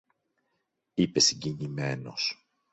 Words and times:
είπε 0.93 1.19
συγκινημένος. 1.19 2.39